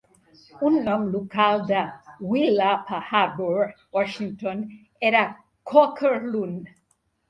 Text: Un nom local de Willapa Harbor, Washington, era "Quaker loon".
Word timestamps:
Un 0.69 0.77
nom 0.87 1.03
local 1.15 1.61
de 1.73 1.81
Willapa 2.31 2.99
Harbor, 3.11 3.71
Washington, 4.01 4.69
era 5.13 5.25
"Quaker 5.63 6.21
loon". 6.31 6.63